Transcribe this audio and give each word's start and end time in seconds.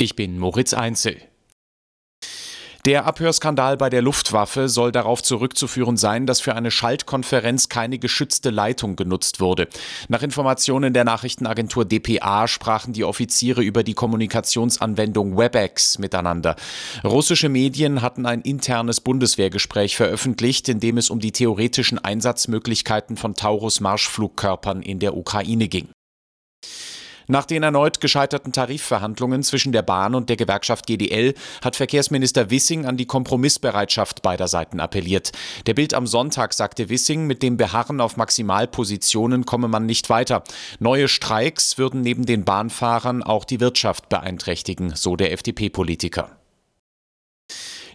Ich 0.00 0.16
bin 0.16 0.38
Moritz 0.38 0.72
Einzel. 0.72 1.18
Der 2.86 3.04
Abhörskandal 3.04 3.76
bei 3.76 3.90
der 3.90 4.00
Luftwaffe 4.00 4.70
soll 4.70 4.92
darauf 4.92 5.22
zurückzuführen 5.22 5.98
sein, 5.98 6.24
dass 6.24 6.40
für 6.40 6.54
eine 6.54 6.70
Schaltkonferenz 6.70 7.68
keine 7.68 7.98
geschützte 7.98 8.48
Leitung 8.48 8.96
genutzt 8.96 9.40
wurde. 9.40 9.68
Nach 10.08 10.22
Informationen 10.22 10.94
der 10.94 11.04
Nachrichtenagentur 11.04 11.84
dpa 11.84 12.48
sprachen 12.48 12.94
die 12.94 13.04
Offiziere 13.04 13.62
über 13.62 13.82
die 13.82 13.92
Kommunikationsanwendung 13.92 15.36
WebEx 15.36 15.98
miteinander. 15.98 16.56
Russische 17.04 17.50
Medien 17.50 18.00
hatten 18.00 18.24
ein 18.24 18.40
internes 18.40 19.02
Bundeswehrgespräch 19.02 19.96
veröffentlicht, 19.96 20.70
in 20.70 20.80
dem 20.80 20.96
es 20.96 21.10
um 21.10 21.20
die 21.20 21.32
theoretischen 21.32 21.98
Einsatzmöglichkeiten 21.98 23.18
von 23.18 23.34
Taurus-Marschflugkörpern 23.34 24.80
in 24.80 24.98
der 24.98 25.14
Ukraine 25.14 25.68
ging. 25.68 25.90
Nach 27.30 27.44
den 27.44 27.62
erneut 27.62 28.00
gescheiterten 28.00 28.52
Tarifverhandlungen 28.52 29.44
zwischen 29.44 29.70
der 29.70 29.82
Bahn 29.82 30.16
und 30.16 30.28
der 30.28 30.36
Gewerkschaft 30.36 30.88
GDL 30.88 31.34
hat 31.62 31.76
Verkehrsminister 31.76 32.50
Wissing 32.50 32.86
an 32.86 32.96
die 32.96 33.06
Kompromissbereitschaft 33.06 34.20
beider 34.22 34.48
Seiten 34.48 34.80
appelliert. 34.80 35.30
Der 35.66 35.74
Bild 35.74 35.94
am 35.94 36.08
Sonntag 36.08 36.54
sagte 36.54 36.88
Wissing, 36.88 37.28
mit 37.28 37.44
dem 37.44 37.56
Beharren 37.56 38.00
auf 38.00 38.16
Maximalpositionen 38.16 39.46
komme 39.46 39.68
man 39.68 39.86
nicht 39.86 40.10
weiter. 40.10 40.42
Neue 40.80 41.06
Streiks 41.06 41.78
würden 41.78 42.00
neben 42.00 42.26
den 42.26 42.44
Bahnfahrern 42.44 43.22
auch 43.22 43.44
die 43.44 43.60
Wirtschaft 43.60 44.08
beeinträchtigen, 44.08 44.96
so 44.96 45.14
der 45.14 45.30
FDP-Politiker. 45.30 46.39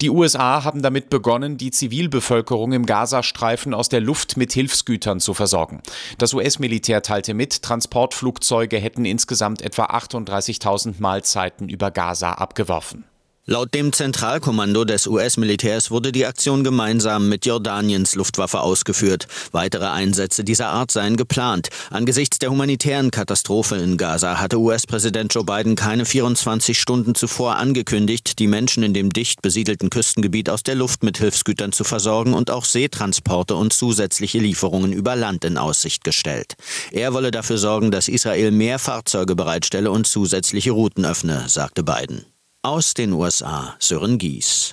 Die 0.00 0.08
USA 0.08 0.64
haben 0.64 0.80
damit 0.80 1.10
begonnen, 1.10 1.58
die 1.58 1.70
Zivilbevölkerung 1.70 2.72
im 2.72 2.86
Gazastreifen 2.86 3.74
aus 3.74 3.90
der 3.90 4.00
Luft 4.00 4.38
mit 4.38 4.52
Hilfsgütern 4.52 5.20
zu 5.20 5.34
versorgen. 5.34 5.82
Das 6.16 6.32
US-Militär 6.32 7.02
teilte 7.02 7.34
mit, 7.34 7.60
Transportflugzeuge 7.62 8.78
hätten 8.78 9.04
insgesamt 9.04 9.60
etwa 9.60 9.84
38.000 9.84 10.94
Mahlzeiten 11.00 11.68
über 11.68 11.90
Gaza 11.90 12.32
abgeworfen. 12.32 13.04
Laut 13.46 13.74
dem 13.74 13.92
Zentralkommando 13.92 14.84
des 14.84 15.06
US-Militärs 15.06 15.90
wurde 15.90 16.12
die 16.12 16.26
Aktion 16.26 16.62
gemeinsam 16.62 17.28
mit 17.28 17.46
Jordaniens 17.46 18.14
Luftwaffe 18.14 18.60
ausgeführt. 18.60 19.26
Weitere 19.50 19.86
Einsätze 19.86 20.44
dieser 20.44 20.68
Art 20.68 20.92
seien 20.92 21.16
geplant. 21.16 21.68
Angesichts 21.90 22.38
der 22.38 22.50
humanitären 22.50 23.10
Katastrophe 23.10 23.76
in 23.76 23.96
Gaza 23.96 24.38
hatte 24.38 24.58
US-Präsident 24.60 25.34
Joe 25.34 25.42
Biden 25.42 25.74
keine 25.74 26.04
24 26.04 26.78
Stunden 26.78 27.14
zuvor 27.14 27.56
angekündigt, 27.56 28.38
die 28.38 28.46
Menschen 28.46 28.82
in 28.82 28.92
dem 28.92 29.10
dicht 29.10 29.40
besiedelten 29.40 29.88
Küstengebiet 29.88 30.50
aus 30.50 30.62
der 30.62 30.74
Luft 30.74 31.02
mit 31.02 31.16
Hilfsgütern 31.16 31.72
zu 31.72 31.82
versorgen 31.82 32.34
und 32.34 32.50
auch 32.50 32.66
Seetransporte 32.66 33.56
und 33.56 33.72
zusätzliche 33.72 34.38
Lieferungen 34.38 34.92
über 34.92 35.16
Land 35.16 35.46
in 35.46 35.56
Aussicht 35.56 36.04
gestellt. 36.04 36.56
Er 36.92 37.14
wolle 37.14 37.30
dafür 37.30 37.56
sorgen, 37.56 37.90
dass 37.90 38.06
Israel 38.06 38.50
mehr 38.50 38.78
Fahrzeuge 38.78 39.34
bereitstelle 39.34 39.90
und 39.90 40.06
zusätzliche 40.06 40.72
Routen 40.72 41.06
öffne, 41.06 41.48
sagte 41.48 41.82
Biden. 41.82 42.26
Aus 42.62 42.92
den 42.92 43.14
USA 43.14 43.74
Sören 43.78 44.18
Gies. 44.18 44.72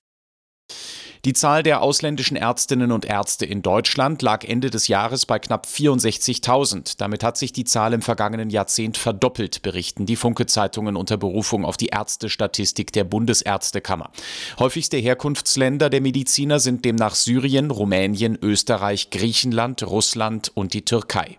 Die 1.24 1.32
Zahl 1.32 1.64
der 1.64 1.82
ausländischen 1.82 2.36
Ärztinnen 2.36 2.92
und 2.92 3.06
Ärzte 3.06 3.46
in 3.46 3.62
Deutschland 3.62 4.22
lag 4.22 4.44
Ende 4.44 4.70
des 4.70 4.90
Jahres 4.90 5.26
bei 5.26 5.40
knapp 5.40 5.66
64.000. 5.66 6.96
Damit 6.98 7.24
hat 7.24 7.38
sich 7.38 7.54
die 7.54 7.64
Zahl 7.64 7.94
im 7.94 8.02
vergangenen 8.02 8.50
Jahrzehnt 8.50 8.98
verdoppelt, 8.98 9.62
berichten 9.62 10.06
die 10.06 10.18
Funke-Zeitungen 10.18 10.98
unter 10.98 11.16
Berufung 11.16 11.64
auf 11.64 11.78
die 11.78 11.88
Ärztestatistik 11.88 12.92
der 12.92 13.06
Bundesärztekammer. 13.06 14.12
Häufigste 14.60 14.98
Herkunftsländer 14.98 15.90
der 15.90 16.02
Mediziner 16.02 16.60
sind 16.60 16.84
demnach 16.84 17.16
Syrien, 17.16 17.72
Rumänien, 17.72 18.38
Österreich, 18.42 19.12
Griechenland, 19.12 19.82
Russland 19.84 20.52
und 20.54 20.74
die 20.74 20.84
Türkei. 20.84 21.38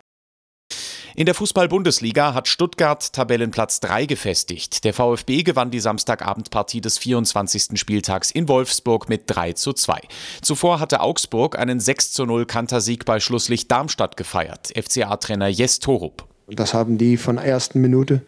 In 1.18 1.26
der 1.26 1.34
Fußball-Bundesliga 1.34 2.32
hat 2.32 2.46
Stuttgart 2.46 3.12
Tabellenplatz 3.12 3.80
3 3.80 4.06
gefestigt. 4.06 4.84
Der 4.84 4.94
VfB 4.94 5.42
gewann 5.42 5.72
die 5.72 5.80
Samstagabendpartie 5.80 6.80
des 6.80 6.96
24. 6.96 7.76
Spieltags 7.76 8.30
in 8.30 8.46
Wolfsburg 8.46 9.08
mit 9.08 9.24
3 9.26 9.54
zu 9.54 9.72
2. 9.72 9.98
Zuvor 10.42 10.78
hatte 10.78 11.00
Augsburg 11.00 11.58
einen 11.58 11.80
6 11.80 12.12
zu 12.12 12.24
0 12.24 12.46
Kantersieg 12.46 13.04
bei 13.04 13.18
Schlusslicht 13.18 13.68
Darmstadt 13.68 14.16
gefeiert. 14.16 14.68
FCA-Trainer 14.76 15.48
Jes 15.48 15.80
Torup. 15.80 16.28
Das 16.46 16.72
haben 16.72 16.98
die 16.98 17.16
von 17.16 17.34
der 17.34 17.46
ersten 17.46 17.80
Minute 17.80 18.22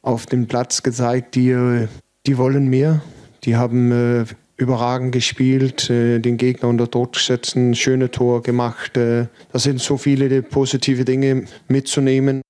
auf 0.00 0.26
dem 0.26 0.46
Platz 0.46 0.84
gezeigt, 0.84 1.34
die, 1.34 1.88
die 2.28 2.38
wollen 2.38 2.68
mehr. 2.68 3.02
Die 3.42 3.56
haben 3.56 3.90
äh, 3.90 4.24
überragend 4.56 5.12
gespielt, 5.12 5.90
äh, 5.90 6.18
den 6.20 6.36
Gegner 6.36 6.68
unter 6.68 6.86
Druck 6.86 7.14
gesetzt, 7.14 7.56
ein 7.56 7.74
schönes 7.74 8.10
Tor 8.12 8.42
gemacht. 8.42 8.96
Äh, 8.96 9.26
das 9.52 9.64
sind 9.64 9.80
so 9.80 9.96
viele 9.96 10.42
positive 10.42 11.04
Dinge 11.04 11.46
mitzunehmen. 11.68 12.42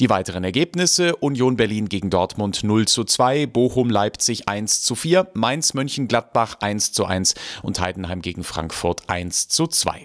Die 0.00 0.10
weiteren 0.10 0.42
Ergebnisse: 0.42 1.14
Union 1.16 1.56
Berlin 1.56 1.88
gegen 1.88 2.10
Dortmund 2.10 2.64
0 2.64 2.86
zu 2.86 3.04
2, 3.04 3.46
Bochum 3.46 3.90
Leipzig 3.90 4.48
1 4.48 4.82
zu 4.82 4.94
4, 4.94 5.28
Mainz 5.34 5.74
Mönchengladbach 5.74 6.56
1 6.60 6.92
zu 6.92 7.04
1 7.04 7.34
und 7.62 7.80
Heidenheim 7.80 8.20
gegen 8.20 8.42
Frankfurt 8.42 9.08
1 9.08 9.48
zu 9.48 9.66
2. 9.66 10.00